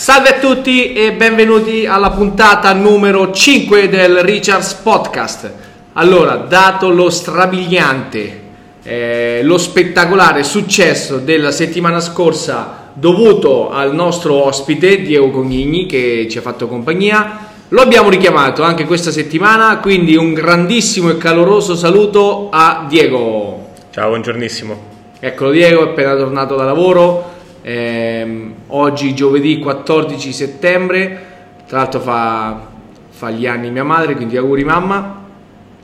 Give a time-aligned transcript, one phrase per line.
[0.00, 5.52] Salve a tutti e benvenuti alla puntata numero 5 del Richards Podcast.
[5.92, 8.40] Allora, dato lo strabiliante,
[8.82, 16.38] eh, lo spettacolare successo della settimana scorsa dovuto al nostro ospite Diego Cognini che ci
[16.38, 22.48] ha fatto compagnia, lo abbiamo richiamato anche questa settimana, quindi un grandissimo e caloroso saluto
[22.50, 23.68] a Diego.
[23.90, 24.82] Ciao, buongiornissimo.
[25.20, 27.29] Eccolo Diego, è appena tornato da lavoro.
[27.62, 31.26] Ehm, oggi giovedì 14 settembre,
[31.66, 32.68] tra l'altro fa,
[33.10, 35.18] fa gli anni mia madre, quindi auguri mamma.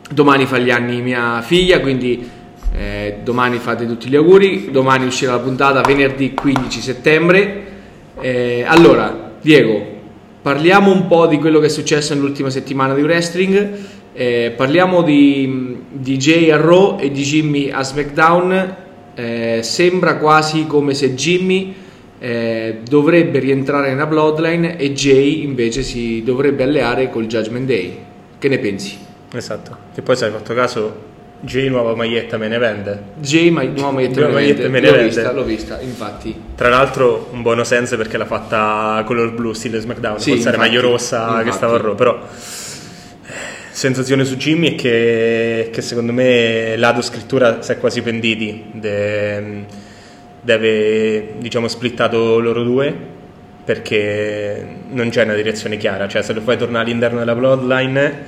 [0.08, 2.28] Domani fa gli anni mia figlia, quindi
[2.72, 4.70] eh, domani fate tutti gli auguri.
[4.70, 7.64] Domani uscirà la puntata venerdì 15 settembre.
[8.20, 9.84] Eh, allora, Diego,
[10.42, 13.78] parliamo un po' di quello che è successo nell'ultima settimana di wrestling.
[14.12, 18.76] Eh, parliamo di, di Jay a Raw e di Jimmy a SmackDown.
[19.18, 21.74] Eh, sembra quasi come se Jimmy
[22.18, 27.98] eh, dovrebbe rientrare nella Bloodline e Jay invece si dovrebbe alleare col Judgment Day.
[28.38, 28.98] Che ne pensi?
[29.32, 29.76] Esatto.
[29.94, 30.94] Che poi se hai fatto caso,
[31.40, 33.02] J nuova maglietta me ne vende.
[33.20, 34.68] Jay, ma nuova maglietta me ne maglietta vende.
[34.68, 35.08] me ne L'ho vende.
[35.14, 36.34] vista, l'ho vista, infatti.
[36.54, 40.18] Tra l'altro un buono senso perché l'ha fatta color blu, stile SmackDown.
[40.20, 41.56] Sì, Forse era meglio rossa che infatti.
[41.56, 42.22] stava a Raw, però...
[43.76, 48.70] Sensazione su Jimmy è che, che secondo me lato scrittura si è quasi penditi.
[48.72, 49.66] De-
[50.40, 52.94] deve, diciamo, splittato loro due
[53.62, 56.08] perché non c'è una direzione chiara.
[56.08, 58.24] Cioè, se lo fai tornare all'interno della Bloodline,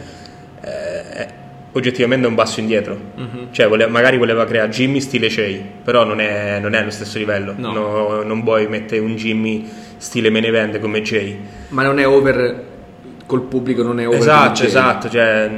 [0.61, 1.29] eh, è
[1.73, 2.99] oggettivamente un passo indietro.
[3.15, 3.49] Mhm.
[3.51, 7.17] Cioè, vole- magari voleva creare Jimmy stile Shea, però non è, non è allo stesso
[7.17, 7.55] livello.
[7.57, 7.73] No.
[7.73, 11.39] No, non puoi mettere un Jimmy stile main event come Jay.
[11.69, 12.77] Ma non è over
[13.29, 15.09] col pubblico, non è over Esatto, esatto.
[15.11, 15.51] Cioè,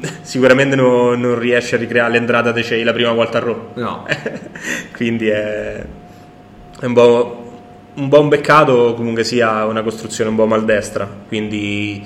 [0.22, 3.68] sicuramente no- non riesce a ricreare l'entrata di Shea la prima volta a Raw.
[3.74, 4.06] No,
[4.96, 5.84] Quindi è,
[6.80, 7.36] è un po'
[7.94, 11.08] un buon peccato comunque sia una costruzione un po' maldestra.
[11.28, 12.04] Quindi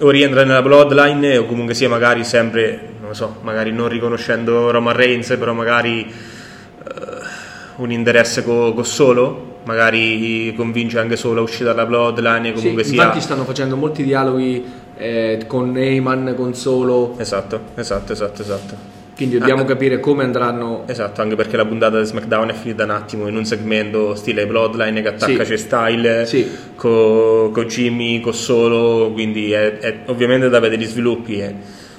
[0.00, 4.70] o rientra nella bloodline o comunque sia magari sempre, non lo so, magari non riconoscendo
[4.70, 6.92] Roman Reigns, però magari eh,
[7.76, 12.94] un interesse con solo, magari convince anche solo a uscire dalla bloodline, Sì, comunque sia...
[13.02, 14.64] infatti stanno facendo molti dialoghi
[14.96, 18.74] eh, con Heyman, con Solo, Esatto, esatto, esatto, esatto.
[19.16, 19.66] quindi dobbiamo Ah.
[19.66, 23.36] capire come andranno Esatto, anche perché la puntata di SmackDown è finita un attimo in
[23.36, 25.50] un segmento stile Bloodline che attacca Sì.
[25.50, 26.48] c'è Style Sì.
[26.74, 31.54] con Jimmy, con Solo, quindi è, è ovviamente da vedere gli sviluppi e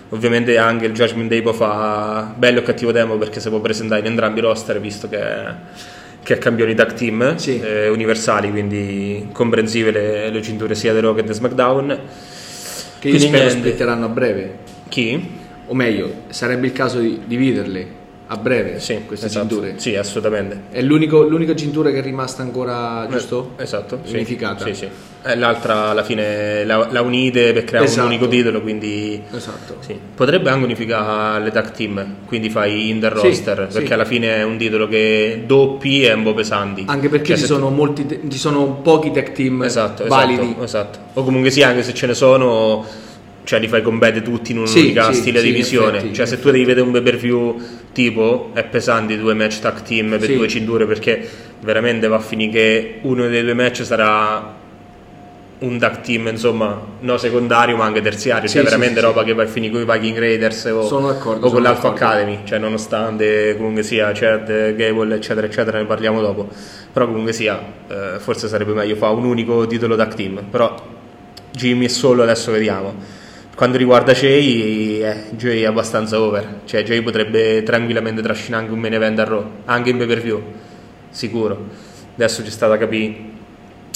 [0.09, 4.01] ovviamente anche il Judgment Day può fa bello e cattivo demo perché si può presentare
[4.01, 5.19] in entrambi i roster visto che,
[6.23, 7.59] che è campione di tag team Sì.
[7.59, 11.87] eh, universali, quindi comprensive le, le cinture sia di Raw che di SmackDown.
[12.99, 13.57] che io Quindi spero niente.
[13.57, 14.57] splitteranno a breve.
[14.87, 15.39] Chi?
[15.67, 17.99] O meglio, sarebbe il caso di dividerle
[18.31, 19.47] a breve Sì, queste esatto.
[19.49, 19.73] cinture.
[19.75, 20.61] Sì, assolutamente.
[20.71, 23.51] È l'unico- l'unica cintura che è rimasta ancora, giusto?
[23.57, 24.13] Eh, Esatto, sì.
[24.13, 24.63] Unificata.
[24.65, 24.87] Sì, sì.
[25.23, 28.01] E l'altra alla fine la, la unite per creare Esatto.
[28.07, 29.75] un unico titolo, quindi Esatto.
[29.81, 29.99] sì.
[30.15, 33.77] potrebbe anche unificare le tag team, quindi fai in the Sì, roster, sì.
[33.79, 36.85] perché alla fine è un titolo che doppi e un po' pesanti.
[36.87, 40.41] Anche perché Cioè, ci sono, molti ci sono pochi tech team Esatto, validi.
[40.41, 40.99] esatto, esatto.
[41.15, 42.85] O comunque sia, anche se ce ne sono,
[43.43, 45.97] cioè li fai combattere tutti in un'unica Sì, sì, stile sì, di visione.
[45.97, 47.59] effetti, cioè se tu devi vedere un pay per view
[47.93, 50.35] tipo, è pesante due match tag team per Sì.
[50.35, 51.27] due cinture perché
[51.59, 54.59] veramente va a finire che uno dei due match sarà
[55.59, 59.23] un tag team, insomma, no secondario ma anche terziario, Sì, cioè sì, veramente sì, roba
[59.23, 61.89] che va a finire con i Viking Raiders o, o con l'Alpha.
[61.89, 66.47] Academy, cioè nonostante comunque sia Chad, Gable eccetera eccetera, ne parliamo dopo,
[66.91, 70.73] però comunque sia, eh, forse sarebbe meglio fare un unico titolo tag team, però
[71.51, 73.19] Jimmy è solo, adesso vediamo.
[73.55, 78.79] Quando riguarda Jay, eh, Jay è abbastanza over, cioè Jay potrebbe tranquillamente trascinare anche un
[78.79, 80.41] main event a Raw, anche in pay per view,
[81.09, 81.67] sicuro.
[82.15, 83.15] Adesso c'è stata capire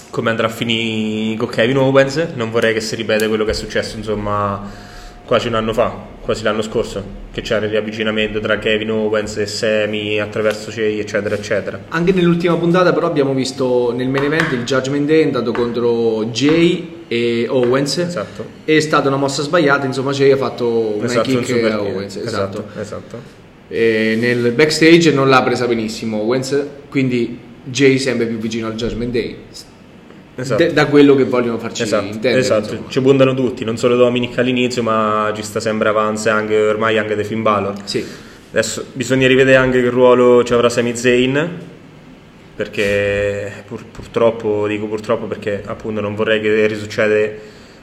[0.10, 3.54] come andrà a finire con Kevin Owens, non vorrei che si ripete quello che è
[3.54, 4.62] successo insomma
[5.26, 5.94] quasi un anno fa,
[6.26, 11.36] quasi l'anno scorso, che c'era il riavvicinamento tra Kevin Owens e Semi attraverso Jay eccetera
[11.36, 11.80] eccetera.
[11.90, 16.26] Anche nell'ultima puntata però abbiamo visto nel main event il Judgment Day è andato contro
[16.26, 18.00] Jay e Owens.
[18.00, 18.46] Esatto.
[18.66, 21.82] È stata una mossa sbagliata, insomma Jay ha fatto una Esatto, un kick super a.
[21.82, 22.16] Owens.
[22.18, 22.66] Esatto.
[22.74, 23.44] esatto, esatto.
[23.68, 29.38] Nel backstage non l'ha presa benissimo Owens, quindi Jay sempre più vicino al Judgment Day.
[30.38, 30.64] Esatto.
[30.64, 32.40] De- da quello che vogliono farci Esatto, intendere.
[32.40, 32.72] esatto.
[32.74, 32.90] insomma.
[32.90, 37.16] ci puntano tutti, non solo Dominic all'inizio, ma ci sta sempre avanza anche ormai anche
[37.16, 37.74] The Finn Balor.
[37.86, 38.06] Sì.
[38.52, 41.50] Adesso bisogna rivedere anche che ruolo ci avrà Sami Zayn,
[42.56, 47.40] perché pur- purtroppo, dico purtroppo perché appunto non vorrei che risuccede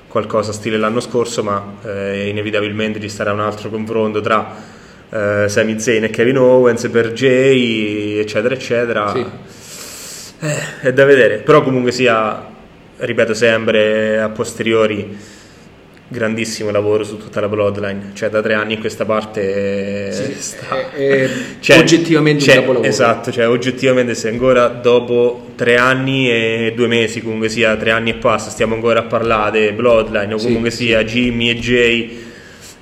[0.09, 4.55] qualcosa stile l'anno scorso, ma eh, inevitabilmente ci sarà un altro confronto tra
[5.11, 9.13] eh, Sami Zayn e Kevin Owens per Jay, eccetera, eccetera.
[9.15, 9.27] Sì.
[10.45, 12.45] Eh, è da vedere, però comunque sia,
[12.97, 15.17] ripeto sempre, a posteriori,
[16.09, 20.91] grandissimo lavoro su tutta la bloodline, cioè da tre anni in questa parte Sì, sta-
[20.91, 21.31] è- è
[21.61, 22.89] Cioè, oggettivamente un cioè, capolavoro.
[22.89, 28.11] Esatto, cioè oggettivamente se ancora dopo tre anni e due mesi, comunque sia tre anni
[28.11, 32.25] e passa, stiamo ancora a parlare di bloodline o Sì, comunque sia Jimmy e Jay,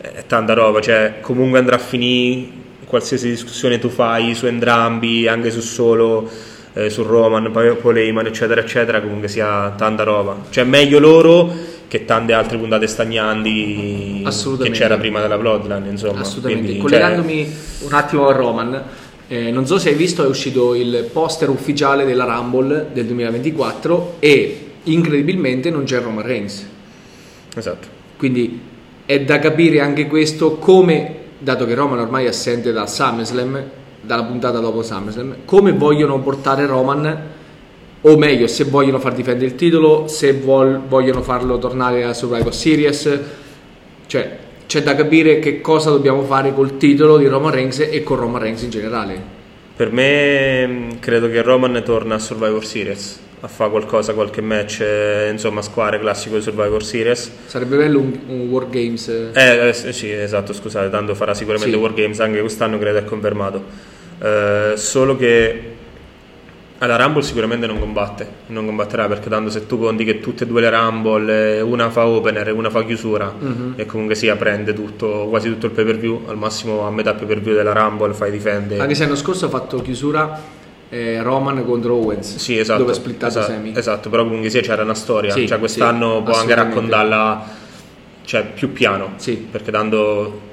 [0.00, 5.50] è tanta roba, cioè comunque andrà a finire qualsiasi discussione tu fai su entrambi, anche
[5.50, 6.28] su solo,
[6.72, 10.36] eh, su Roman, Heyman, eccetera, eccetera, comunque sia tanta roba.
[10.50, 11.52] Cioè meglio loro
[11.88, 14.24] che tante altre puntate stagnanti
[14.62, 16.20] che c'era prima della Bloodline, insomma.
[16.20, 16.62] Assolutamente.
[16.62, 18.82] Quindi, cioè, Collegandomi un attimo a Roman,
[19.26, 24.16] eh, non so se hai visto, è uscito il poster ufficiale della Rumble del 2024
[24.20, 26.66] e incredibilmente non c'è Roman Reigns.
[27.56, 27.88] esatto.
[28.16, 28.60] Quindi
[29.04, 33.64] è da capire anche questo come, dato che Roman ormai è assente da SummerSlam,
[34.10, 37.18] dalla puntata dopo SummerSlam, come vogliono portare Roman,
[38.00, 42.52] o meglio, se vogliono far difendere il titolo, se vuol- vogliono farlo tornare a Survivor
[42.52, 43.18] Series,
[44.06, 48.16] cioè c'è da capire che cosa dobbiamo fare col titolo di Roman Reigns e con
[48.16, 49.22] Roman Reigns in generale.
[49.76, 54.80] Per me mh, credo che Roman torna a Survivor Series a fare qualcosa, qualche match,
[54.80, 57.30] eh, insomma, squadre classico di Survivor Series.
[57.46, 59.08] Sarebbe bello un, un War Games.
[59.08, 61.80] eh, Eh, eh, sì, esatto, scusate, tanto farà sicuramente Sì.
[61.80, 63.62] Wargames anche quest'anno, credo è confermato.
[64.22, 65.62] Eh, solo che
[66.82, 70.46] alla Rumble sicuramente non combatte, non combatterà perché tanto se tu conti che tutte e
[70.46, 73.74] due le Rumble, una fa opener e una fa chiusura Mhm.
[73.76, 77.14] e comunque sia prende tutto, quasi tutto il pay per view, al massimo a metà
[77.14, 78.78] pay per view della Rumble fai difende.
[78.78, 80.40] Anche se l'anno scorso ha fatto chiusura
[80.92, 82.80] eh, Roman contro Owens, Sì, esatto.
[82.80, 83.72] dove ha splittato esatto, Semi.
[83.76, 87.44] Esatto, però comunque sia c'era una storia, Sì, cioè quest'anno sì, può anche raccontarla
[88.24, 89.34] cioè, più piano, Sì.
[89.50, 90.48] perché tanto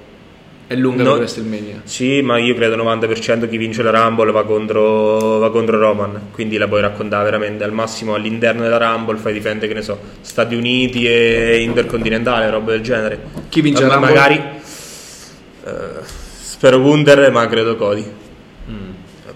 [0.67, 1.11] È lunga No.
[1.11, 1.81] per WrestleMania.
[1.85, 6.57] Sì, ma io credo 90% chi vince la Rumble va contro, va contro Roman, quindi
[6.57, 10.55] la puoi raccontare veramente al massimo all'interno della Rumble, fai difendere, che ne so, Stati
[10.55, 13.17] Uniti e Intercontinentale, roba del genere.
[13.47, 14.13] Chi vince Ma la Rumble?
[14.13, 14.41] Magari,
[15.65, 15.71] eh,
[16.03, 18.05] spero Gunder, ma credo Cody.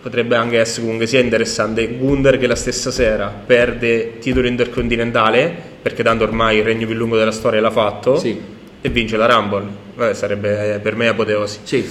[0.01, 6.01] Potrebbe anche essere comunque sia interessante Gunder che la stessa sera perde titolo intercontinentale, perché
[6.01, 8.35] tanto ormai il regno più lungo della storia l'ha fatto, Sì.
[8.81, 9.67] E vince la Rumble.
[9.95, 11.59] Vabbè, sarebbe per me apoteosi.
[11.63, 11.87] Sì.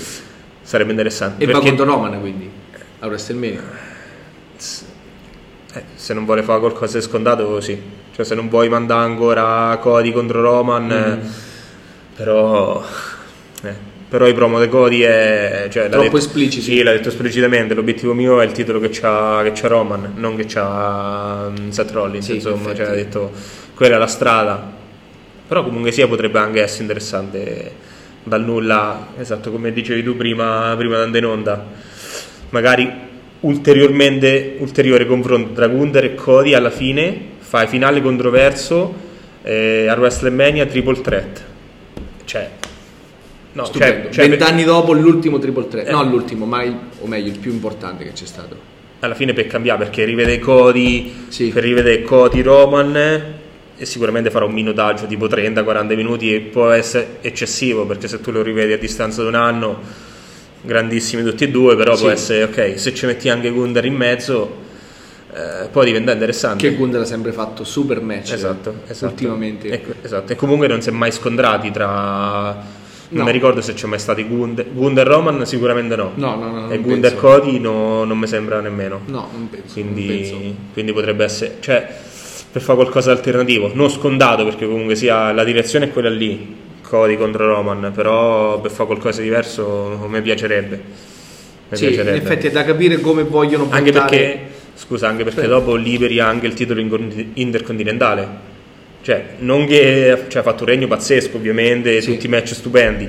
[0.62, 1.42] Sarebbe interessante.
[1.42, 2.50] E va perché contro Roman quindi
[3.00, 3.62] a WrestleMania.
[5.75, 7.81] eh, se non vuole fare qualcosa di scontato, sì.
[8.14, 11.19] Cioè, se non vuoi mandare ancora Cody contro Roman, eh,
[12.16, 12.84] però.
[13.62, 13.75] eh,
[14.08, 15.69] però i promo di Cody è.
[15.70, 16.60] Cioè, Troppo detto- espliciti.
[16.62, 17.75] Sì, l'ha detto esplicitamente.
[17.75, 21.92] L'obiettivo mio è il titolo che c'ha, che c'ha Roman, non che c'ha mm, Seth
[21.92, 22.25] Rollins.
[22.25, 23.31] Sì, insomma, in cioè, ha detto
[23.75, 24.78] quella è la strada.
[25.50, 27.73] Però comunque sia potrebbe anche essere interessante
[28.23, 31.67] dal nulla, esatto come dicevi tu prima, prima andare in onda.
[32.50, 32.88] Magari
[33.41, 38.94] ulteriormente ulteriore confronto tra Gunder e Cody alla fine, fai finale controverso
[39.43, 41.44] eh, a WrestleMania Triple Threat.
[42.26, 42.49] Cioè,
[43.55, 44.02] no, Stupendo.
[44.05, 45.88] cioè, cioè, Vent'anni dopo l'ultimo triple threat.
[45.88, 45.91] Eh.
[45.91, 48.56] No, l'ultimo, ma il- o meglio, il più importante che c'è stato.
[49.00, 51.49] alla fine per cambiare perché rivede Cody Sì.
[51.49, 53.38] per rivedere Cody Roman
[53.80, 58.30] e sicuramente farà un minutaggio tipo 30-40 minuti e può essere eccessivo perché se tu
[58.30, 59.78] lo rivedi a distanza di un anno
[60.62, 62.12] grandissimi tutti e due però può Sì.
[62.12, 64.68] essere ok se ci metti anche Gunder in mezzo
[65.34, 68.32] eh, poi diventa interessante Che Gunder ha sempre fatto super match.
[68.32, 69.12] esatto, esatto.
[69.12, 69.68] Ultimamente.
[69.68, 70.32] E, esatto.
[70.32, 72.78] e comunque non si è mai scontrati tra
[73.12, 73.25] non No.
[73.25, 76.70] mi ricordo se c'è mai stati Gunder, Gunder Roman sicuramente no No, no, no.
[76.70, 77.26] e Gunder penso.
[77.26, 79.80] Cody no- non mi sembra nemmeno No, non penso.
[79.80, 80.30] non penso.
[80.34, 81.88] quindi, quindi potrebbe essere cioè
[82.52, 86.57] per fare qualcosa di alternativo non scontato perché comunque sia la direzione è quella lì
[86.83, 90.83] Cody contro Roman però per fare qualcosa di diverso me piacerebbe
[91.69, 92.16] mi Sì, in piacerebbe.
[92.19, 93.78] effetti è da capire come vogliono portare...
[93.78, 94.38] anche perché
[94.75, 95.47] scusa anche perché Sì.
[95.47, 98.49] dopo liberi anche il titolo in- intercontinentale
[99.02, 102.12] cioè non che cioè, ha fatto un regno pazzesco ovviamente Sì.
[102.14, 103.09] tutti i match stupendi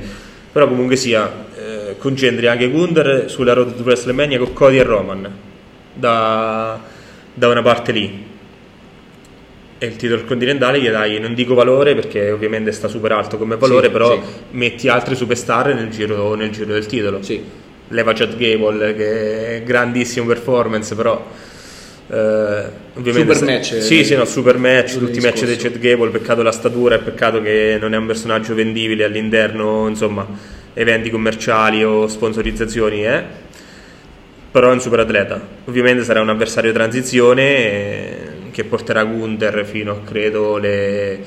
[0.52, 5.34] però comunque sia eh, concentri anche Gunder sulla road to WrestleMania con Cody e Roman
[5.94, 6.80] da,
[7.34, 8.30] da una parte lì
[9.84, 13.56] e il titolo continentale gli dai non dico valore perché ovviamente sta super alto come
[13.58, 14.20] valore Sì, però sì.
[14.52, 17.42] metti altre superstar nel giro, nel giro del titolo Sì.
[17.88, 21.26] leva Chad Gable che è grandissimo performance però
[22.12, 25.56] eh, ovviamente Super match, sì eh, sì no super match tutti i match di.
[25.56, 30.28] Chad Gable peccato la statura e peccato che non è un personaggio vendibile all'interno insomma
[30.76, 33.24] eventi commerciali o sponsorizzazioni eh.
[34.52, 39.92] però è un super atleta ovviamente sarà un avversario transizione eh, che porterà Gunther fino
[39.94, 41.20] a credo le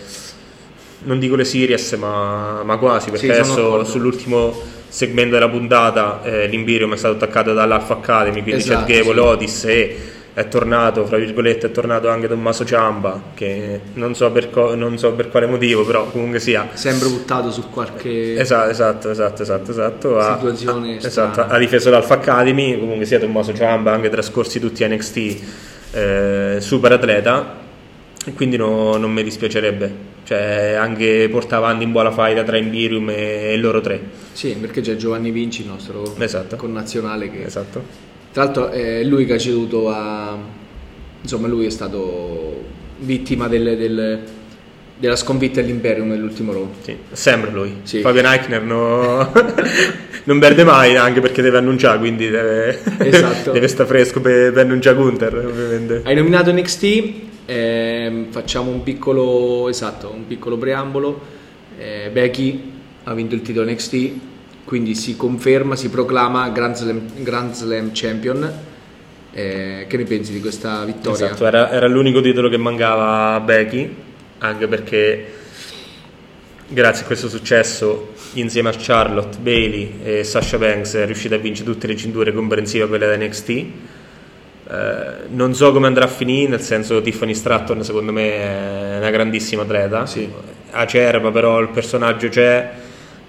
[1.05, 3.85] non dico le series ma, ma quasi perché Sì, adesso d'accordo.
[3.85, 9.15] sull'ultimo segmento della puntata eh, l'Imperium è stato attaccato dall'Alpha Academy quindi Esatto, c'è Gable,
[9.15, 9.19] sì.
[9.21, 9.97] Otis e
[10.35, 14.99] è tornato, fra virgolette, è tornato anche Tommaso Ciamba, che non so per, co- non
[14.99, 16.71] so per quale motivo, però comunque sia.
[16.73, 20.19] Sempre buttato su qualche esatto, esatto, esatto, esatto, esatto.
[20.19, 24.85] Ha, situazione ha, esatto, ha difeso l'Alfa Academy, comunque sia Tommaso Ciamba, anche trascorsi tutti
[24.85, 25.41] NXT,
[25.95, 27.63] eh, super atleta,
[28.27, 30.13] e quindi no, non mi dispiacerebbe.
[30.25, 34.01] Cioè, anche portava avanti in buona faida tra Imperium e, loro tre.
[34.33, 36.57] Sì, perché c'è Giovanni Vinci, il nostro esatto.
[36.57, 40.37] connazionale, che esatto tra l'altro è lui che ha ceduto a...
[41.23, 42.65] insomma lui è stato
[42.99, 44.23] vittima del, del,
[44.97, 46.71] della sconfitta dell'Imperium nell'ultimo Raw.
[46.81, 47.77] Sì, sempre lui.
[47.83, 48.01] Sì.
[48.01, 49.33] Fabian Eichner no...
[50.25, 53.53] non perde mai anche perché deve annunciare, quindi deve, esatto.
[53.53, 56.03] deve stare fresco per, per annunciare Gunther ovviamente.
[56.05, 57.13] Hai nominato NXT,
[57.47, 61.33] eh, facciamo un piccolo, esatto, un piccolo preambolo.
[61.77, 62.73] Eh, Becky
[63.05, 64.13] ha vinto il titolo NXT
[64.65, 68.53] quindi si conferma, si proclama Grand Slam, Grand Slam Champion.
[69.31, 71.27] Eh, che ne pensi di questa vittoria?
[71.27, 73.95] Esatto, era, era, l'unico titolo che mancava a Becky,
[74.45, 75.33] anche perché
[76.67, 81.71] grazie a questo successo insieme a Charlotte, Bailey e Sasha Banks è riuscita a vincere
[81.71, 83.49] tutte le cinture comprensive quelle da NXT.
[83.51, 83.67] Eh,
[85.29, 89.63] non so come andrà a finire, nel senso Tiffany Stratton secondo me è una grandissima
[89.63, 90.31] atleta, sì.
[90.71, 92.71] acerba però il personaggio c'è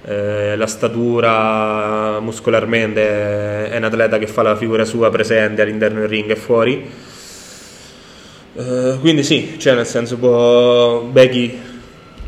[0.05, 6.09] eh, la statura muscolarmente è un atleta che fa la figura sua presente all'interno del
[6.09, 6.89] ring e fuori
[8.55, 11.59] eh, quindi sì cioè nel senso può Becky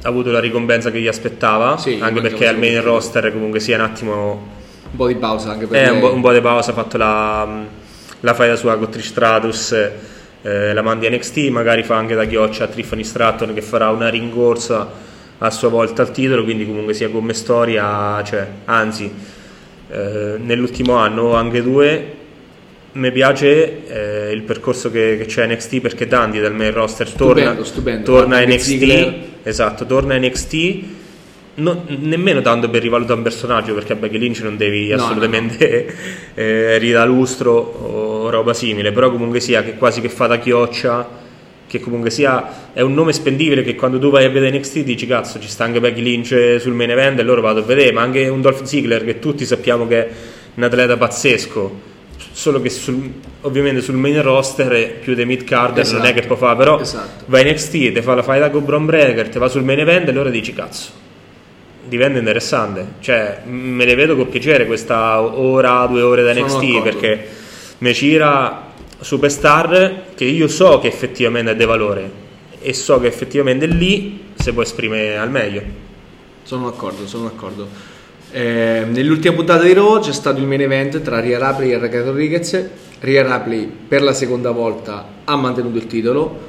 [0.02, 3.78] ha avuto la ricompensa che gli aspettava sì, anche perché al main roster comunque sia
[3.78, 4.56] un attimo
[4.90, 6.98] un po' di pausa anche per eh, un, po', un po' di pausa ha fatto
[6.98, 7.48] la,
[8.20, 9.72] la faida sua con Trish Stratus
[10.42, 14.10] eh, la mandi NXT magari fa anche da ghioccia a Tiffany Stratton che farà una
[14.10, 15.06] ringorsa
[15.40, 19.12] a sua volta al titolo, quindi comunque sia come storia, cioè, anzi,
[19.90, 22.16] eh, nell'ultimo anno anche due.
[22.98, 27.56] Mi piace eh, il percorso che, che, c'è NXT perché Dandy dal main roster torna,
[27.64, 29.14] stupendo, torna NXT,
[29.44, 30.84] esatto, torna NXT
[31.58, 35.86] non, nemmeno tanto per rivalutare un personaggio perché a Becky Lynch non devi no, assolutamente
[35.86, 35.94] no,
[36.42, 38.92] eh, ridare lustro o roba simile.
[38.92, 41.26] Però comunque sia che quasi che fa da chioccia
[41.68, 45.06] che comunque sia è un nome spendibile che quando tu vai a vedere NXT dici
[45.06, 47.92] cazzo ci sta anche Becky Lynch sul main event e loro vado a vedere.
[47.92, 50.10] Ma anche un Dolph Ziggler che tutti sappiamo che è
[50.56, 51.96] un atleta pazzesco
[52.38, 55.98] solo che sul, ovviamente sul main roster più dei mid card esatto.
[55.98, 57.24] non è che può fare però esatto.
[57.26, 60.08] vai in NXT ti fa la fight con Braun Breaker ti va sul main event
[60.10, 60.92] e loro dici cazzo
[61.84, 67.28] diventa interessante cioè me ne vedo con piacere questa ora due ore da NXT perché
[67.80, 72.12] Mecira superstar che io so che effettivamente è di valore
[72.60, 75.62] e so che effettivamente lì si può esprimere al meglio.
[76.44, 77.96] Sono d'accordo, sono d'accordo.
[78.38, 82.04] Eh, nell'ultima puntata di Raw c'è stato il main event tra Ria Rapley e Raquel
[82.04, 82.70] Rodriguez.
[83.00, 86.40] Ria Rapley per la seconda volta ha mantenuto il titolo,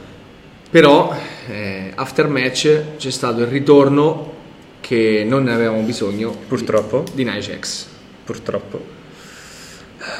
[0.68, 1.16] però
[1.48, 4.34] eh, after match c'è stato il ritorno
[4.80, 7.86] che non ne avevamo bisogno purtroppo di, di Nia Jax.
[8.22, 8.96] Purtroppo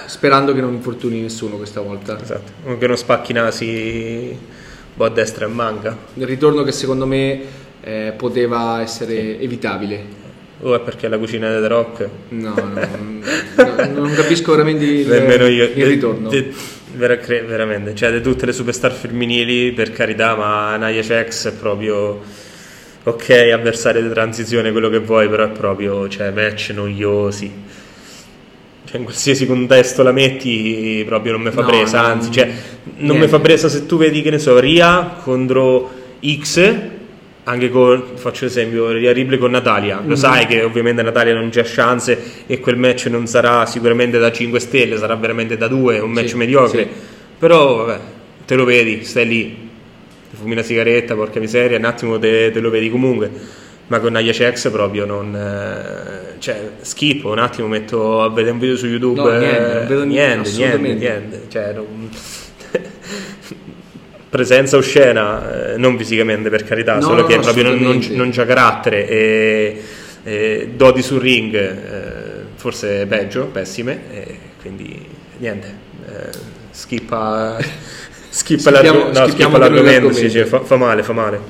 [0.07, 2.19] sperando che non infortuni nessuno questa volta.
[2.19, 5.95] Esatto, che non spacchi nasi un po' a destra e manca.
[6.15, 7.43] Il ritorno che secondo me
[7.83, 9.45] eh, poteva essere sì.
[9.45, 10.28] evitabile.
[10.61, 12.09] O è perché la cucina è The Rock?
[12.31, 15.71] No, no, no, non capisco veramente il, io.
[15.73, 16.29] il ritorno.
[16.29, 16.53] De,
[16.93, 22.21] de, veramente, cioè di tutte le superstar femminili, per carità, ma Naya Jax è proprio
[23.05, 27.53] ok, avversario di transizione, quello che vuoi, però è proprio cioè, match noiosi
[28.89, 32.51] cioè in qualsiasi contesto la metti proprio non mi fa no, presa, anzi, cioè,
[32.97, 35.93] non mi fa presa se tu vedi che ne so, Ria contro
[36.25, 36.75] X,
[37.49, 40.19] anche con, faccio esempio, Ria Ripley con Natalia, lo mm.
[40.19, 44.61] sai che ovviamente Natalia non c'ha chance e quel match non sarà sicuramente da 5
[44.61, 46.89] stelle, sarà veramente da 2, un match sì, mediocre, sì.
[47.39, 48.01] però vabbè,
[48.45, 49.71] te lo vedi, stai lì,
[50.31, 53.31] ti fumi una sigaretta, porca miseria, un attimo te, te lo vedi comunque
[53.89, 58.59] ma con Naya Chex proprio non eh, cioè schifo un attimo metto a vedere un
[58.59, 62.11] video su YouTube no, niente, non vedo niente niente, niente cioè, non...
[64.29, 68.31] presenza oscena eh, non fisicamente per carità no, solo no, che no, proprio non, non,
[68.31, 69.83] c'ha carattere e,
[70.23, 75.07] e doti sul ring eh, forse peggio pessime e quindi
[75.39, 75.75] niente
[76.07, 76.31] eh,
[76.71, 77.57] skippa
[78.29, 81.41] skippa, l'arg- no, skippa l'argomento sì, cioè, fa, fa male fa male.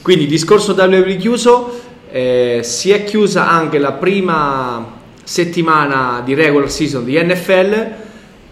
[0.00, 1.80] Quindi discorso WWE chiuso,
[2.10, 7.92] eh, si è chiusa anche la prima settimana di regular season di NFL,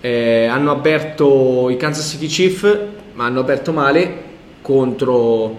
[0.00, 2.78] eh, hanno aperto i Kansas City Chiefs,
[3.14, 4.30] ma hanno aperto male
[4.62, 5.58] contro,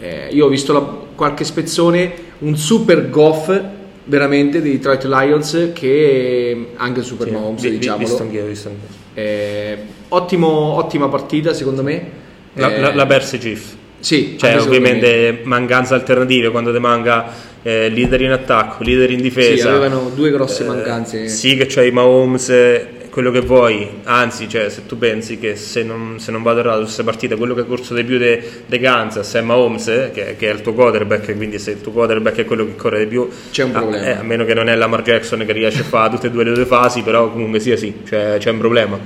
[0.00, 0.80] eh, io ho visto la,
[1.14, 3.60] qualche spezzone, un super goff
[4.04, 8.06] veramente dei Detroit Lions che anche il Super sì, Mahomes, vi, diciamolo.
[8.06, 9.78] Visto anch'io, visto anch'io Eh,
[10.08, 12.10] ottimo, ottima partita secondo me.
[12.54, 13.76] La, Eh, la, la perse GIF.
[14.00, 17.26] Sì, Cioè, ovviamente mancanze alternative quando ti manca
[17.62, 19.62] eh, leader in attacco, leader in difesa.
[19.62, 21.28] Sì, avevano due grosse Eh, mancanze.
[21.28, 23.86] Sì, che c'hai Mahomes, eh, quello che vuoi.
[24.04, 27.36] Anzi, cioè, se tu pensi che se non, se non vado errato su questa partita,
[27.36, 30.60] quello che ha corso di più di Kansas è Mahomes, eh, che, che è il
[30.62, 33.74] tuo quarterback, quindi se il tuo quarterback è quello che corre di più, C'è un
[33.74, 34.06] ah, problema.
[34.06, 36.44] eh, a meno che non è Lamar Jackson che riesce a fare tutte e due
[36.44, 38.98] le due fasi, però comunque sia sì, cioè, c'è un problema.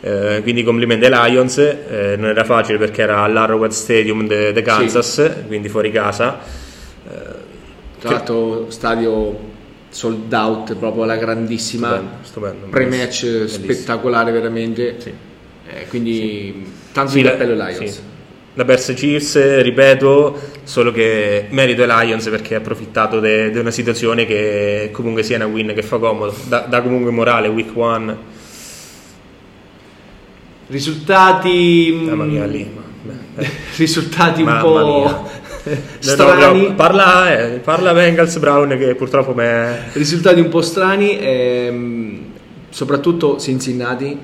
[0.00, 5.30] Eh, quindi complimenti ai Lions, eh, non era facile perché era all'Arrowhead Stadium di Kansas,
[5.48, 6.66] quindi fuori casa.
[7.98, 9.38] Tra l'altro stadio
[9.90, 11.88] sold out, proprio la grandissima.
[11.88, 12.66] Stupendo, stupendo.
[12.68, 13.64] Pre-match Bellissimo.
[13.64, 14.96] spettacolare veramente.
[14.98, 15.12] Sì.
[15.70, 17.76] Eh, quindi tanto Sì, di ai Lions.
[17.92, 18.00] sì.
[18.54, 24.26] La perse Chiefs, ripeto, solo che merito ai Lions perché ha approfittato di una situazione
[24.26, 28.16] che comunque sia una win che fa comodo, da, da comunque morale, week one,
[30.66, 32.70] Risultati mamma mia mm, lì.
[32.74, 35.22] ma- beh, risultati un Mamma po' mia.
[35.98, 36.60] Strani.
[36.62, 39.90] no, no, parla, eh, parla Bengals Brown che purtroppo me...
[39.92, 42.24] risultati un po' strani, ehm,
[42.70, 44.18] soprattutto Cincinnati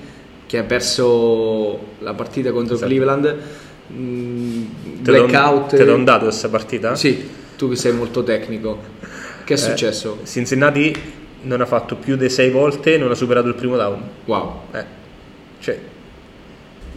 [0.47, 2.89] che ha perso la partita contro Esatto.
[2.91, 3.37] Cleveland.
[3.93, 4.65] mm,
[5.03, 5.77] Te blackout.
[5.77, 6.95] Te do un dato questa partita?
[6.95, 8.79] Sì, tu che sei molto tecnico.
[9.45, 10.19] Che è Eh, successo?
[10.25, 10.95] Cincinnati
[11.43, 14.01] non ha fatto più di 6 volte, non ha superato il primo down.
[14.25, 14.61] Wow.
[14.73, 14.85] Eh,
[15.61, 15.79] cioè,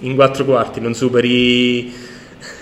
[0.02, 1.92] in quattro quarti non superi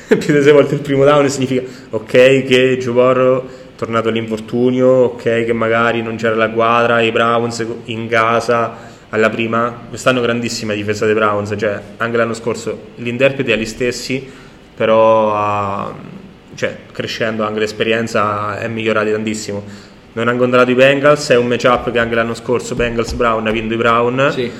[0.17, 5.43] più di sei volte il primo down significa ok che Burrow è tornato all'infortunio, ok
[5.45, 11.05] che magari non c'era la quadra, i Browns in casa alla prima, quest'anno grandissima difesa
[11.05, 14.29] dei Browns, cioè anche l'anno scorso gli interpreti agli stessi,
[14.75, 15.93] però ha-
[16.55, 19.63] cioè, crescendo anche l'esperienza è migliorata tantissimo.
[20.13, 23.73] Non ha incontrato i Bengals, è un matchup che anche l'anno scorso Bengals-Brown ha vinto
[23.73, 24.29] i Brown.
[24.31, 24.51] Sì.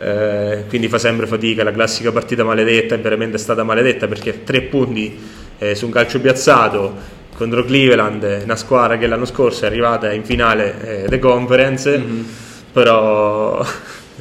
[0.00, 4.62] Eh, quindi fa sempre fatica, la classica partita maledetta è veramente stata maledetta perché tre
[4.62, 5.18] punti
[5.58, 10.24] eh, su un calcio piazzato contro Cleveland, una squadra che l'anno scorso è arrivata in
[10.24, 12.02] finale eh, The Conference,
[12.72, 13.64] però,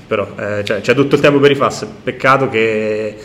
[0.05, 3.17] però eh, cioè, c'è tutto il tempo per rifarsi, peccato che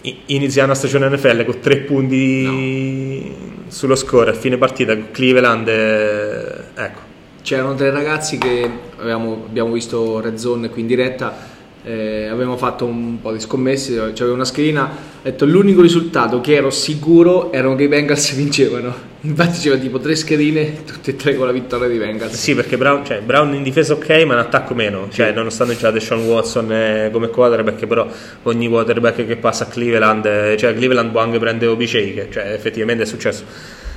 [0.00, 5.68] eh, inizia una stagione NFL con tre punti sullo score a fine partita con Cleveland,
[5.68, 7.11] eh, ecco.
[7.42, 11.50] C'erano tre ragazzi che avevamo, abbiamo visto Red Zone qui in diretta,
[11.84, 16.54] eh, avevamo fatto un po' di scommesse, c'aveva una schedina, ho detto l'unico risultato che
[16.54, 19.10] ero sicuro erano che i Bengals vincevano.
[19.22, 22.34] Infatti c'era tipo tre schedine, tutte e tre con la vittoria dei Bengals.
[22.34, 25.08] Sì, perché Brown, cioè, Brown in difesa ok, ma in attacco meno.
[25.10, 28.06] Cioè, nonostante già Deshaun Watson eh, come quarterback, però
[28.44, 32.52] ogni quarterback che passa a Cleveland, eh, cioè Cleveland può anche prendere OBJ, che cioè,
[32.52, 33.44] effettivamente è successo.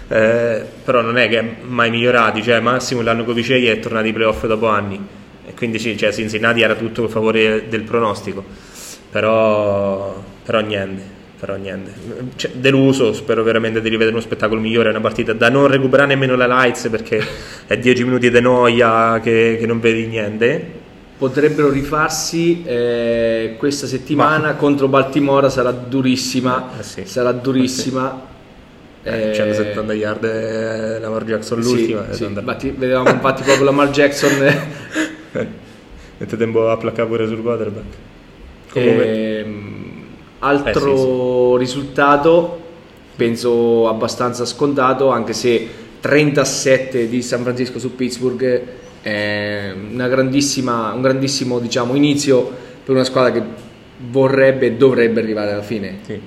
[0.08, 4.06] Eh, però non è che è mai migliorati, cioè massimo l'anno con OBJ è tornato
[4.06, 5.00] ai playoff dopo anni.
[5.48, 8.44] E quindi sì, cioè, Cincinnati era tutto a favore del pronostico.
[9.12, 11.14] Però, però niente.
[11.40, 11.94] Però niente.
[12.36, 16.36] Cioè, deluso, spero veramente di rivedere uno spettacolo migliore, una partita da non recuperare nemmeno
[16.36, 17.22] la lights perché
[17.68, 20.84] è 10 minuti di noia che, che non vedi niente.
[21.18, 27.06] Potrebbero rifarsi eh, questa settimana contro Baltimora, sarà durissima, Eh sì.
[27.06, 28.34] sarà durissima.
[29.08, 32.12] Eh, Eh, 170 yard eh, Lamar Jackson sì, l'ultima.
[32.12, 32.42] sì, e andrà.
[32.42, 34.32] infatti, vedevamo infatti proprio Lamar Jackson
[35.34, 35.48] Eh,
[36.18, 37.86] Mette tempo a placcare pure sul quarterback.
[38.72, 40.04] Comunque, Ehm,
[40.40, 42.62] altro risultato,
[43.16, 45.68] penso abbastanza scontato, anche se
[46.00, 48.62] 37 di San Francisco su Pittsburgh
[49.02, 52.50] è una grandissima, un grandissimo diciamo, inizio
[52.84, 53.42] per una squadra che
[54.10, 55.98] vorrebbe e dovrebbe arrivare alla fine.
[56.06, 56.20] Sì.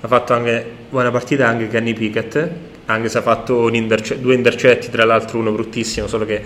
[0.00, 2.50] Ha fatto anche buona partita anche Kenny Pickett,
[2.86, 6.42] anche se ha fatto un interce- due intercetti, tra l'altro uno bruttissimo, solo che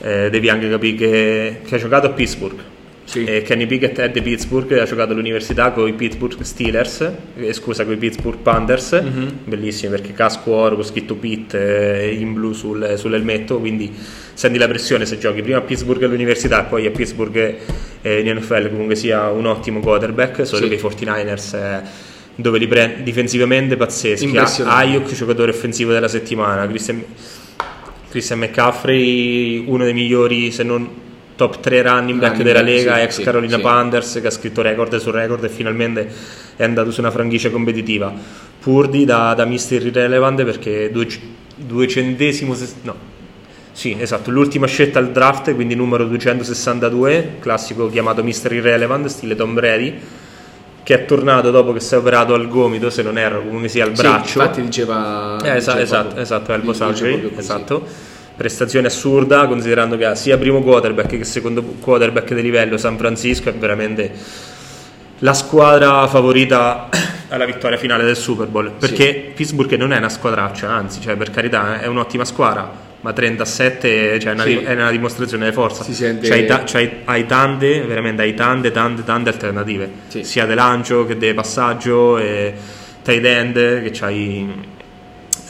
[0.00, 2.58] eh, devi anche capire che, che ha giocato a Pittsburgh.
[3.04, 3.22] Sì.
[3.24, 7.84] E Kenny Pickett è di Pittsburgh, ha giocato all'università con i Pittsburgh Steelers, eh, scusa,
[7.84, 8.98] con i Pittsburgh Panthers,
[9.44, 13.92] bellissimo perché casco oro con scritto Pitt eh, in blu sul- sull'elmetto, quindi
[14.32, 17.56] senti la pressione se giochi prima a Pittsburgh all'università e poi a Pittsburgh
[18.00, 20.68] eh, in NFL, comunque sia un ottimo quarterback, solo Sì.
[20.70, 24.36] che i 49ers eh, dove li prende difensivamente pazzeschi.
[24.36, 27.02] Ayuk giocatore offensivo della settimana, Christian,
[28.08, 31.02] Christian McCaffrey uno dei migliori se non
[31.36, 33.62] top 3 running back Running della back, Lega, sì, ex sì, Carolina sì.
[33.62, 36.08] Panthers che ha scritto record su record e finalmente
[36.56, 38.12] è andato su una franchigia competitiva.
[38.60, 41.06] Purdi da, da Mister Irrelevant perché due,
[41.56, 42.96] duecentesimo, no,
[43.72, 49.52] sì, esatto, l'ultima scelta al draft, quindi numero 262, classico chiamato Mister Irrelevant, stile Tom
[49.52, 49.98] Brady,
[50.84, 53.84] che è tornato dopo che si è operato al gomito, se non erro, comunque sia
[53.84, 54.38] al Sì, braccio.
[54.38, 55.38] infatti diceva...
[55.42, 57.32] Eh, esatto, esatto, proprio così.
[57.36, 57.86] esatto.
[58.36, 63.48] prestazione assurda considerando che ha sia primo quarterback che secondo quarterback di livello San Francisco
[63.48, 64.10] è veramente
[65.20, 66.88] la squadra favorita
[67.30, 69.32] alla vittoria finale del Super Bowl perché sì.
[69.34, 74.30] Pittsburgh non è una squadraccia anzi cioè, per carità è un'ottima squadra ma 37 cioè,
[74.30, 74.56] è, una, sì.
[74.56, 76.26] è, una, dimostrazione di forza sente...
[76.26, 80.24] cioè, hai, c'hai, hai, tante veramente hai tante tante tante alternative sì.
[80.24, 82.54] sia di lancio che di passaggio e
[83.02, 84.66] tight end che c'hai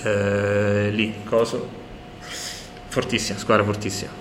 [0.02, 1.82] eh, lì coso
[2.94, 4.12] Fortissima, squadra fortissima,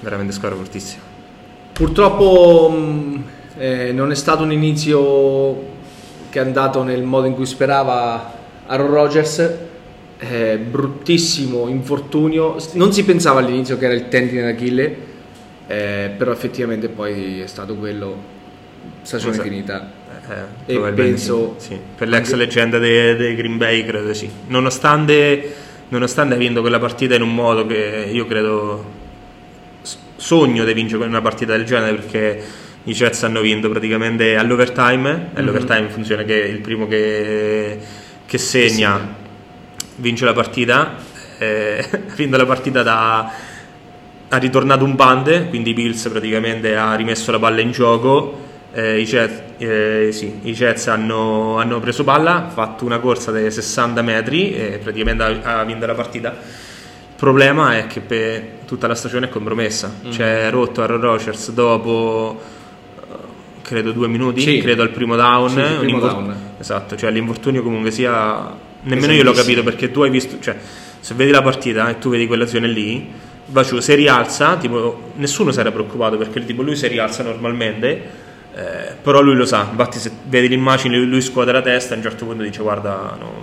[0.00, 1.02] veramente squadra fortissima.
[1.74, 3.24] Purtroppo mh,
[3.58, 5.72] eh, non è stato un inizio
[6.30, 8.32] che è andato nel modo in cui sperava
[8.64, 9.56] Aaron Rodgers,
[10.18, 14.96] eh, bruttissimo infortunio, non si pensava all'inizio che era il tendine d'Achille,
[15.66, 18.16] eh, però effettivamente poi è stato quello,
[19.02, 19.48] stagione esatto.
[19.48, 19.92] finita.
[20.66, 21.56] Eh, e penso...
[21.58, 21.78] Sì.
[21.96, 24.30] Per l'ex leggenda dei Green Bay credo sì.
[24.46, 29.02] Nonostante nonostante avendo quella partita in un modo che io credo
[30.16, 32.42] sogno di vincere una partita del genere perché
[32.84, 35.88] i Jets hanno vinto praticamente all'overtime mm-hmm.
[35.88, 37.78] funziona che il primo che,
[38.26, 39.23] che segna sì.
[39.96, 40.96] Vince la partita
[41.38, 43.32] eh, vinto la partita da
[44.28, 48.42] ha ritornato un bande quindi Bills praticamente ha rimesso la palla in gioco
[48.74, 53.50] eh, i, Jets, eh, sì, i Jets hanno, hanno, preso palla, fatto una corsa dei
[53.50, 56.30] 60 metri e praticamente ha, ha vinto la partita.
[56.30, 60.10] Il problema è che per tutta la stagione è compromessa, mm.
[60.10, 62.40] c'è rotto Aaron Rodgers dopo
[63.62, 64.58] credo due minuti, sì.
[64.58, 66.36] credo al primo down, sì, primo down.
[66.58, 68.52] esatto, cioè l'infortunio comunque sia
[68.84, 70.56] nemmeno io l'ho capito perché tu hai visto, cioè
[71.00, 73.10] se vedi la partita e tu vedi quell'azione lì,
[73.46, 78.22] Baciu si rialza, tipo, nessuno si era preoccupato perché tipo, lui si rialza normalmente
[78.56, 81.96] eh, però lui lo sa, infatti se vedi l'immagine lui, lui scuote la testa a
[81.96, 83.42] un certo punto dice guarda no,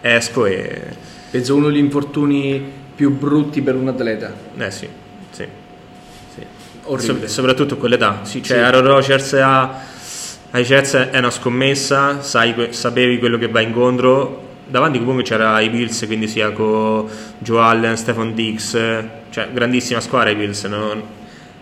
[0.00, 0.82] esco e...
[1.30, 2.62] Penso uno degli infortuni
[2.94, 4.32] più brutti per un atleta.
[4.56, 4.88] Eh sì,
[5.30, 5.46] sì.
[6.34, 6.42] sì.
[6.98, 8.20] So, soprattutto a quell'età.
[8.22, 8.62] Sì, cioè sì.
[8.62, 9.80] Aaron Rodgers ha,
[10.50, 14.48] ai Jets è una scommessa, sai, sapevi quello che va incontro.
[14.70, 18.70] Davanti comunque c'era i Bills, quindi sia con Joe Allen, Stefan Dix,
[19.30, 21.02] cioè grandissima squadra i Bills, non,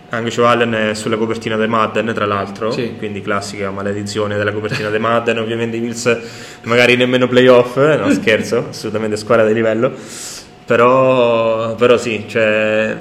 [0.09, 2.95] anche Joe Allen è sulla copertina di Madden, tra l'altro, sì.
[2.97, 5.37] quindi classica maledizione della copertina di Madden.
[5.39, 6.17] Ovviamente i Bills
[6.63, 9.91] magari nemmeno playoff, eh, no scherzo, assolutamente squadra di livello.
[10.65, 12.95] Però, però sì, c'è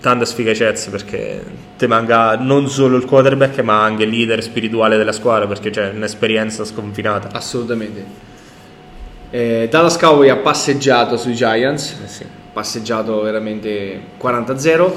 [0.00, 1.44] tanta sfiga Jets perché
[1.78, 5.90] ti manca non solo il quarterback ma anche il leader spirituale della squadra perché c'è
[5.90, 7.28] un'esperienza sconfinata.
[7.32, 8.30] Assolutamente.
[9.32, 12.24] Eh, Dallas Cowboy ha passeggiato sui Giants, eh sì.
[12.52, 14.92] passeggiato veramente 40-0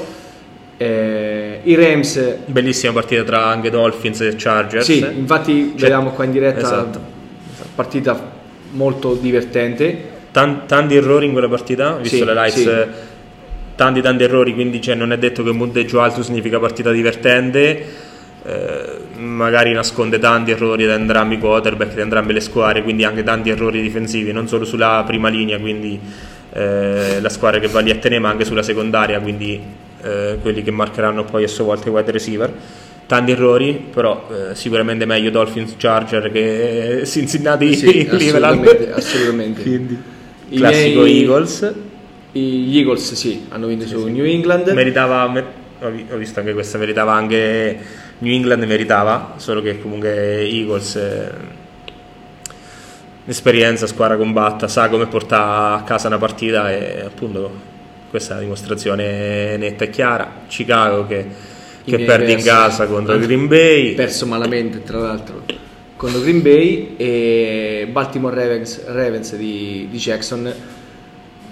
[0.76, 2.36] eh, I Rams.
[2.46, 4.84] Bellissima partita tra anche Dolphins e Chargers.
[4.84, 6.60] Sì, infatti cioè, vediamo qua in diretta.
[6.60, 7.00] Esatto.
[7.74, 8.32] Partita
[8.72, 10.14] molto divertente.
[10.32, 12.62] Tan- tanti errori in quella partita, visto sì, le lights.
[12.62, 13.14] Sì.
[13.74, 18.04] Tanti tanti errori, quindi cioè, non è detto che un punteggio alto significa partita divertente.
[18.46, 23.24] Eh, magari nasconde tanti errori da entrambi i quarterback, da entrambe le squadre, quindi anche
[23.24, 25.98] tanti errori difensivi, non solo sulla prima linea, quindi
[26.52, 29.60] eh, la squadra che va lì a tenere, ma anche sulla secondaria, quindi
[30.00, 32.52] eh, quelli che marcheranno poi a sua volta i wide receiver.
[33.06, 38.64] Tanti errori, però eh, sicuramente meglio Dolphins Charger che Cincinnati sì, Cleveland.
[38.64, 38.92] Assolutamente.
[38.94, 39.62] assolutamente.
[39.62, 40.02] Quindi,
[40.54, 41.74] classico miei, Eagles.
[42.30, 44.12] Gli Eagles sì, hanno vinto sì, su sì.
[44.12, 44.68] New England.
[44.68, 45.24] Meritava,
[45.80, 50.96] ho visto anche questa, meritava anche New England, meritava, solo che comunque Eagles...
[50.96, 51.64] Eh,
[53.28, 57.50] esperienza, squadra combatta, sa come portare a casa una partita e appunto
[58.08, 60.42] questa è una dimostrazione netta e chiara.
[60.46, 61.26] Chicago che,
[61.84, 63.94] che perde in casa contro Green Bay.
[63.94, 65.42] Perso malamente tra l'altro
[65.96, 70.52] contro Green Bay e Baltimore Ravens, Ravens di, di, Jackson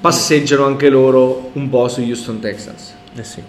[0.01, 2.95] passeggiano anche loro un po' su Houston Texans.
[3.17, 3.43] Eh sì.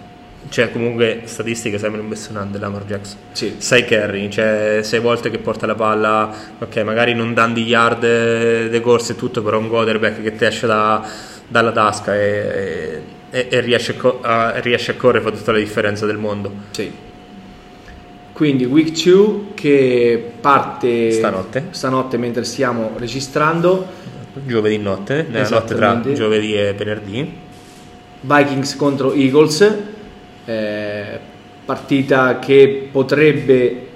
[0.48, 3.18] Cioè, comunque, statistiche sempre impressionanti Lamar Jackson.
[3.32, 3.54] Sì.
[3.58, 8.80] 6 carry, cioè 6 volte che porta la palla, ok, magari non danno yard di
[8.80, 13.60] corsa e tutto, però un quarterback che ti esce da dalla tasca e, e, e
[13.60, 16.52] riesce, a, a, riesce, a, correre fa tutta la differenza del mondo.
[16.70, 16.92] Sì.
[18.32, 21.68] Quindi week 2 che parte stanotte.
[21.70, 24.04] stanotte mentre stiamo registrando.
[24.44, 27.44] Giovedì notte, nella notte tra giovedì e venerdì.
[28.20, 29.72] Vikings contro Eagles,
[30.46, 31.18] eh,
[31.64, 33.86] partita che potrebbe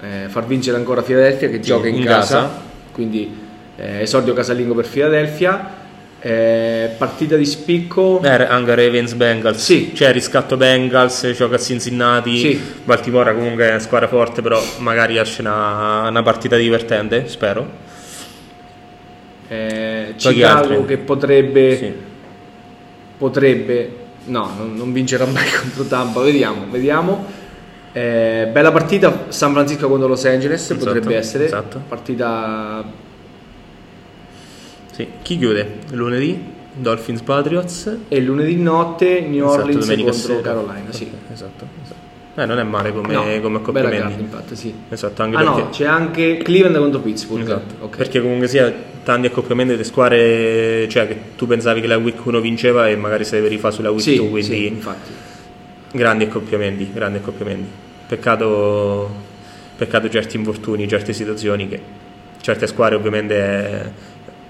[0.00, 3.34] eh, far vincere ancora Philadelphia che gioca in, in casa, casa, quindi
[3.76, 5.84] eh, esordio casalingo per Philadelphia.
[6.18, 9.92] Eh, partita di spicco eh, anche Ravens Bengals sì.
[9.94, 12.60] cioè riscatto Bengals gioca a Cincinnati sì.
[12.82, 17.70] Baltimora comunque è una squadra forte però magari esce una, una partita divertente spero
[19.48, 21.92] eh, Chicago che potrebbe sì.
[23.18, 23.90] potrebbe,
[24.26, 27.24] no, non, non vincerà mai contro Tampa, vediamo, vediamo.
[27.92, 31.80] Eh, bella partita San Francisco contro Los Angeles Esatto, potrebbe essere esatto.
[31.88, 32.84] partita
[34.92, 35.06] Sì.
[35.22, 35.78] Chi chiude?
[35.92, 36.54] Lunedì?
[36.74, 37.96] Dolphins Patriots.
[38.08, 40.40] e lunedì notte New Esatto, Orleans contro sera.
[40.42, 41.10] Carolina sì.
[41.32, 41.66] Esatto.
[42.38, 45.60] Eh, non è male come, No, come gara, infatti sì Esatto, anche ah perché...
[45.62, 47.96] no c'è anche Cleveland contro Pittsburgh Esatto, Ok.
[47.96, 48.70] perché comunque sia
[49.02, 53.24] tanti accoppiamenti di squadre, cioè che tu pensavi che la week 1 vinceva e magari
[53.24, 55.10] se devi rifare sulla week sì, 2, quindi sì, infatti
[55.92, 57.68] grandi accoppiamenti, grandi accoppiamenti.
[58.06, 59.10] Peccato,
[59.76, 61.80] peccato certi infortuni, certe situazioni che
[62.40, 63.34] certe squadre ovviamente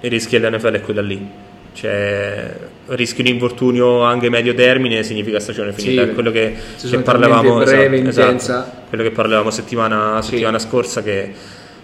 [0.01, 1.45] eh, il rischio dell'NFL è quella lì.
[1.77, 6.07] Cioè, rischi un infortunio anche medio termine significa stagione finita.
[6.07, 8.83] Sì, quello che, che parlavamo breve, esatto, esatto.
[8.89, 10.31] quello che parlavamo settimana, Sì.
[10.31, 11.31] settimana scorsa che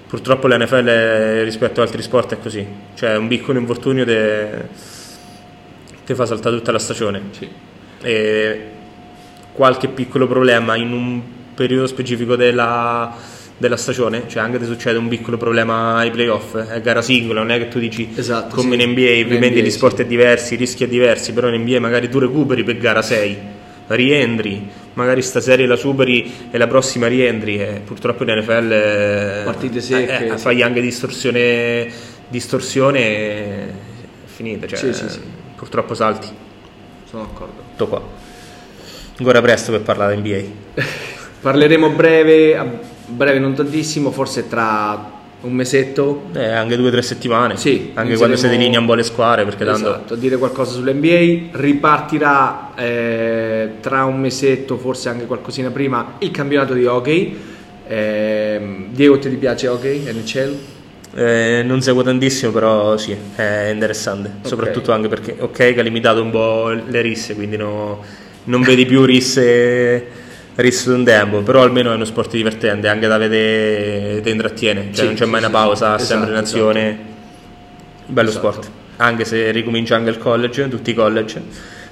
[0.09, 2.67] purtroppo l'NFL rispetto ad altri sport è così.
[2.95, 4.07] Cioè un piccolo infortunio
[6.07, 7.47] ti fa saltare tutta la stagione sì.
[8.01, 8.61] e
[9.53, 11.21] qualche piccolo problema in un
[11.55, 13.15] periodo specifico della,
[13.57, 17.51] della stagione, cioè anche se succede un piccolo problema ai playoff, è gara singola, non
[17.51, 18.83] è che tu dici Esatto, come sì.
[18.83, 20.03] in NBA, ovviamente gli sport sì.
[20.03, 23.39] è diversi, i rischi è diversi, però in NBA magari tu recuperi per gara 6,
[23.89, 29.43] rientri, magari sta serie la superi e la prossima rientri e purtroppo in NFL eh,
[29.45, 31.89] Partite secche, eh, eh, fai anche distorsione,
[32.29, 33.67] distorsione e
[34.25, 35.21] finita, cioè, Sì,
[35.57, 36.29] purtroppo salti.
[37.09, 38.03] sono d'accordo Tutto qua.
[39.19, 40.81] Ancora presto per parlare NBA.
[41.43, 42.67] Parleremo breve, a
[43.13, 46.25] breve non tantissimo, forse tra un mesetto.
[46.35, 47.57] Eh, anche due o tre settimane.
[47.57, 50.37] Sì, Anche quando si inizieremo- delinea un po' le squadre, perché tanto Esatto, a dire
[50.37, 51.49] qualcosa sull'NBA.
[51.59, 57.37] Ripartirà eh, tra un mesetto, forse anche qualcosina prima, il campionato di hockey.
[57.89, 60.03] Ehm, Diego, ti piace hockey?
[60.13, 60.57] NHL?
[61.15, 64.37] eh, non seguo tantissimo, però sì, è interessante.
[64.43, 68.01] Soprattutto anche perché, ok, che ha limitato un po' le risse, quindi no-
[68.45, 70.07] non vedi più risse,
[71.05, 75.15] tempo, però almeno è uno sport divertente, anche da vedere, ti intrattiene, cioè Sì, non
[75.15, 76.07] c'è sì, mai una pausa, sì.
[76.07, 76.99] sempre in Esatto, azione.
[78.07, 78.51] Bello Esatto.
[78.53, 81.41] sport, anche se ricomincia anche il college, tutti i college,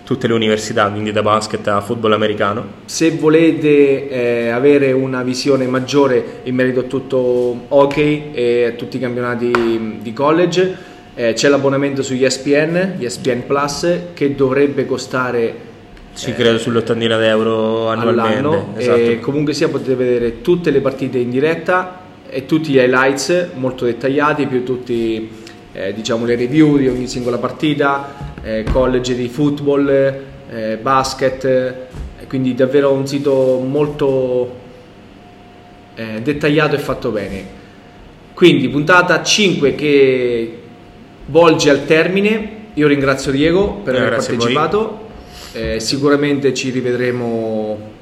[0.04, 2.64] tutte le università, quindi da basket a football americano.
[2.84, 8.96] Se volete eh, avere una visione maggiore in merito a tutto hockey e a tutti
[8.96, 10.76] i campionati di college,
[11.14, 15.68] eh, c'è l'abbonamento su ESPN, ESPN Plus, che dovrebbe costare
[16.14, 18.38] Ci credo sull'ottantina d'euro annualmente.
[18.38, 18.74] all'anno.
[18.76, 18.98] esatto.
[18.98, 23.84] E comunque sia potete vedere tutte le partite in diretta e tutti gli highlights molto
[23.84, 25.30] dettagliati, più tutti
[25.72, 29.88] eh, diciamo le review di ogni singola partita, eh, college di football,
[30.50, 34.58] eh, basket, eh, quindi davvero un sito molto
[35.94, 37.58] eh, dettagliato e fatto bene.
[38.34, 40.58] Quindi puntata 5 che
[41.26, 42.58] volge al termine.
[42.74, 45.08] Io ringrazio Diego per aver partecipato.
[45.52, 47.98] Eh, sicuramente ci rivedremo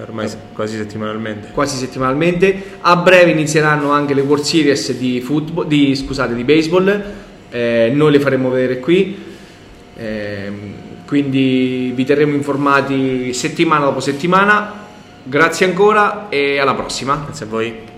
[0.00, 1.50] Ormai quasi settimanalmente.
[1.52, 2.78] quasi settimanalmente.
[2.80, 7.02] A breve inizieranno anche le World Series di, football, di, scusate, di baseball.
[7.50, 9.16] Eh, noi le faremo vedere qui.
[9.96, 10.74] Ehm,
[11.06, 14.80] quindi vi terremo informati settimana dopo settimana.
[15.22, 17.22] Grazie ancora e alla prossima.
[17.26, 17.91] Grazie a voi.